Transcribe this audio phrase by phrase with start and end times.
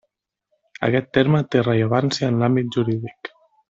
[0.87, 3.35] Aquest terme té rellevància en l'àmbit jurídic.